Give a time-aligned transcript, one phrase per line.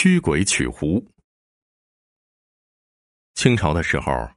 [0.00, 1.04] 驱鬼取狐。
[3.34, 4.30] 清朝的时候，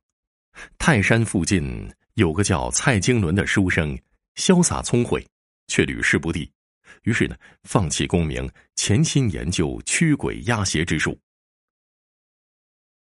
[0.80, 3.96] 泰山附近有个叫蔡京伦的书生，
[4.34, 5.24] 潇洒聪慧，
[5.68, 6.52] 却屡试不第。
[7.04, 11.16] 于是呢，放弃功名，潜心研究驱鬼压邪之术。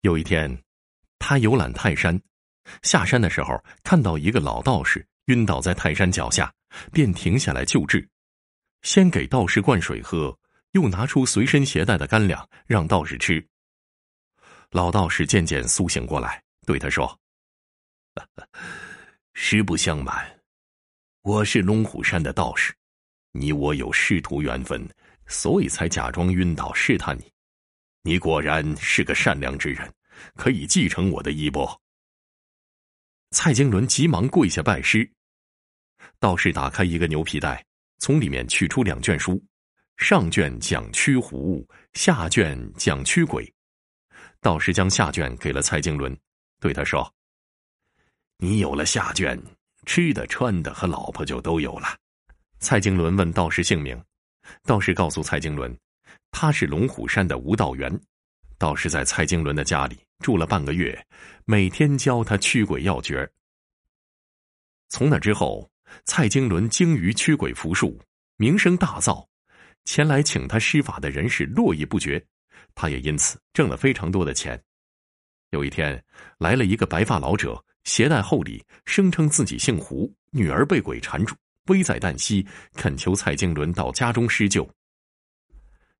[0.01, 0.61] 有一天，
[1.17, 2.21] 他游览泰山，
[2.83, 6.53] 下山的时候看到一个老道士晕倒在泰山脚下，
[6.91, 8.05] 便停下来救治，
[8.81, 10.37] 先给道士灌水喝，
[10.71, 13.45] 又拿出随身携带的干粮让道士吃。
[14.71, 17.19] 老道士渐渐苏醒过来，对他说
[19.33, 20.39] ：“实不相瞒，
[21.23, 22.73] 我是龙虎山的道士。”
[23.31, 24.87] 你我有师徒缘分，
[25.27, 27.31] 所以才假装晕倒试探你。
[28.01, 29.93] 你果然是个善良之人，
[30.35, 31.79] 可以继承我的衣钵。
[33.29, 35.07] 蔡京伦急忙跪下拜师。
[36.19, 37.63] 道士打开一个牛皮袋，
[37.99, 39.39] 从里面取出两卷书，
[39.99, 43.53] 上卷讲驱狐，下卷讲驱鬼。
[44.39, 46.17] 道士将下卷给了蔡京伦，
[46.61, 47.13] 对他说
[48.39, 49.37] ：“你有了下卷，
[49.85, 51.97] 吃的、穿的和老婆就都有了。”
[52.59, 54.01] 蔡京伦问道士姓名，
[54.63, 55.77] 道士告诉蔡京伦，
[56.31, 57.91] 他是龙虎山的吴道元。
[58.57, 61.05] 道士在蔡京伦的家里住了半个月，
[61.43, 63.29] 每天教他驱鬼要诀。
[64.87, 65.69] 从那之后，
[66.05, 68.01] 蔡京伦精于驱鬼符术，
[68.37, 69.27] 名声大噪，
[69.85, 72.23] 前来请他施法的人是络绎不绝，
[72.75, 74.61] 他也因此挣了非常多的钱。
[75.51, 76.03] 有一天，
[76.37, 81.35] 来了一个白发老者，携带厚礼，声称自己姓胡，女儿被鬼缠住。
[81.65, 84.67] 危在旦夕，恳求蔡京伦到家中施救。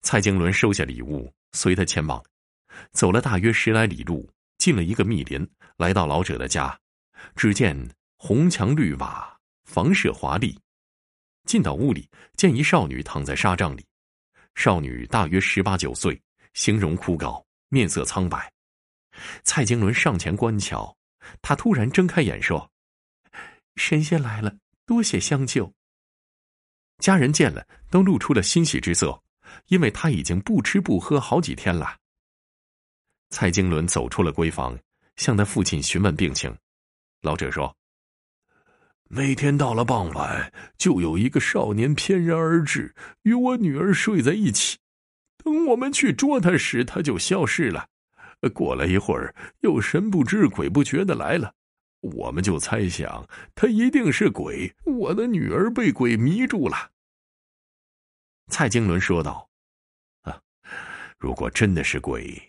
[0.02, 2.24] 蔡京伦收下礼物，随他前往，
[2.92, 6.76] 走了大约十来里路，进了一个密林，来到老者的家。
[7.36, 7.78] 只见
[8.18, 10.58] 红墙绿瓦，房舍华丽。
[11.50, 13.84] 进到屋里，见一少女躺在纱帐里，
[14.54, 16.22] 少女大约十八九岁，
[16.54, 18.54] 形容枯槁，面色苍白。
[19.44, 20.96] 蔡京伦上前观瞧，
[21.42, 22.70] 他突然睁开眼说
[23.78, 25.74] ：“神仙来了。”多谢相救。
[27.00, 29.20] 家人见了，都露出了欣喜之色，
[29.70, 31.98] 因为他已经不吃不喝好几天了。
[33.32, 34.78] 蔡京伦走出了闺房，
[35.16, 36.56] 向他父亲询问病情。
[37.22, 37.76] 老者说
[39.12, 42.94] ：“每天到了傍晚，就有一个少年翩然而至，
[43.24, 44.78] 与我女儿睡在一起。
[45.44, 47.88] 等我们去捉他时，他就消失了。
[48.54, 51.52] 过了一会儿，又神不知鬼不觉的来了。”
[52.02, 56.92] 我们就猜想他一定是鬼，我的女儿被鬼迷住了。
[58.48, 59.50] 蔡京伦说道
[60.22, 60.40] ：“啊，
[61.18, 62.40] 如果真的是鬼，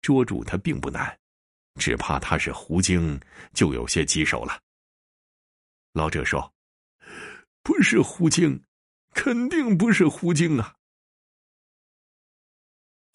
[0.00, 1.16] 捉住他并不难，
[1.78, 3.20] 只怕他是狐精，
[3.52, 4.58] 就有些棘手了。”
[5.96, 6.54] 老者说
[7.64, 8.62] ：“不是狐精，
[9.14, 10.74] 肯定不是狐精啊！”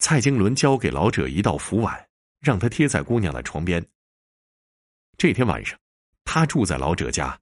[0.00, 2.08] 蔡京伦交给老者一道符碗，
[2.40, 3.86] 让他贴在姑娘的床边。
[5.16, 5.78] 这天晚上。
[6.24, 7.38] 他住在老者家，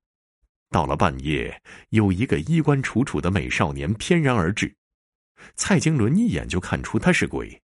[0.71, 4.75] 到了半夜，有一个衣冠楚楚的美少年翩然而至。
[5.55, 7.63] 蔡京伦一眼就看出他是鬼，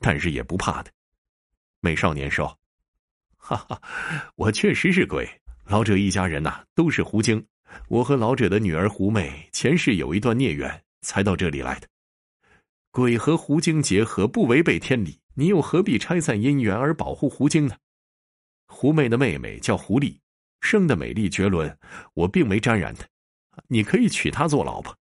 [0.00, 0.90] 但是也不怕的。
[1.80, 2.58] 美少年说
[3.36, 3.82] ：“哈哈，
[4.36, 5.28] 我确实是鬼。
[5.68, 7.44] 老者一家人呐，都是狐精。
[7.88, 11.88] 我和老者的女儿狐妹前世有一段孽缘，才到这里来的。
[12.92, 17.74] 鬼和狐精结合不违背天理，你又何必拆散姻缘而保护狐精呢？
[18.68, 20.16] 狐妹的妹妹叫狐狸。”
[20.62, 21.76] 生的美丽绝伦，
[22.14, 23.06] 我并没沾染她，
[23.68, 24.96] 你可以娶她做老婆。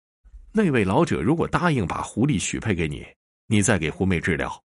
[0.52, 3.06] 那位老者如果答应把狐狸许配给你，
[3.48, 4.62] 你再给狐妹治疗。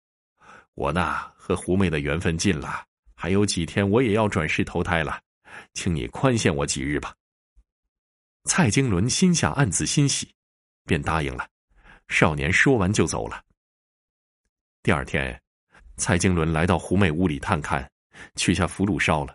[0.75, 2.85] 我呢和狐妹的缘分尽了，
[3.15, 5.21] 还有几天我也要转世投胎了，
[5.75, 7.15] 请你宽限我几日吧。
[8.45, 10.29] 蔡京伦心下暗自欣喜，
[10.85, 11.49] 便答应了。
[12.09, 13.43] 少年说完就走了。
[14.83, 15.41] 第二天，
[15.97, 17.91] 蔡京伦来到狐妹屋里探看，
[18.37, 19.35] 取下符箓烧了。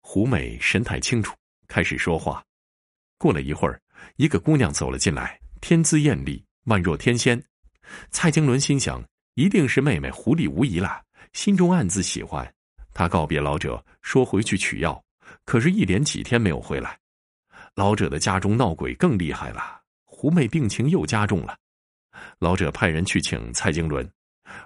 [0.00, 1.36] 胡美神态清楚，
[1.68, 2.44] 开始说话。
[3.16, 3.80] 过了一会儿，
[4.16, 7.40] 一个姑娘走了进来，天姿艳丽，宛若天仙。
[8.10, 9.00] 蔡京伦心想，
[9.34, 11.00] 一定是妹妹狐狸无疑了，
[11.32, 12.52] 心中暗自喜欢。
[12.92, 15.03] 他告别老者，说回去取药，
[15.44, 16.98] 可是，一连几天没有回来。
[17.74, 21.56] 老者的家中闹鬼更厉害了，狐妹病情又加重了。
[22.38, 24.08] 老者派人去请蔡京伦，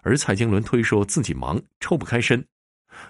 [0.02, 2.44] 而蔡京伦推说自己忙，抽不开身。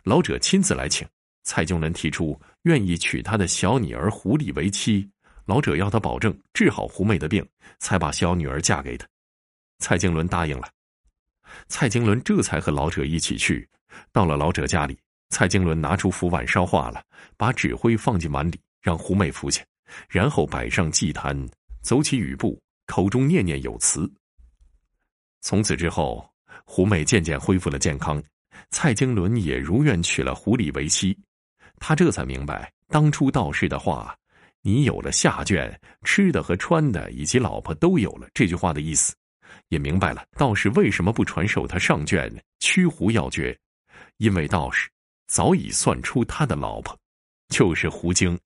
[0.04, 1.06] 老者亲自来请。
[1.42, 5.08] 蔡京伦提出愿意娶他的小女儿狐狸为妻，
[5.46, 7.46] 老者要他保证治好狐妹的病，
[7.78, 9.06] 才把小女儿嫁给他。
[9.78, 10.68] 蔡京伦答应了。
[11.66, 13.66] 蔡京伦这才和老者一起去，
[14.12, 14.98] 到了老者家里，
[15.30, 17.02] 蔡京伦拿出符碗烧化了，
[17.36, 19.62] 把纸灰放进碗里，让狐妹服下，
[20.08, 21.36] 然后摆上祭坛，
[21.82, 24.10] 走起雨步，口中念念有词。
[25.40, 26.28] 从此之后，
[26.64, 28.22] 胡妹渐渐恢复了健康，
[28.70, 31.16] 蔡京伦也如愿娶了胡丽为妻。
[31.76, 34.16] 他这才明白当初道士的话
[34.62, 39.14] ：“你有了下卷，吃的和穿的以及老婆都有了。”这句话的意思，
[39.68, 43.56] 也明白了道士为什么不传授他上卷驱狐要诀，
[44.16, 44.90] 因为道士
[45.28, 46.98] 早已算出他的老婆
[47.48, 48.38] 就是胡晶。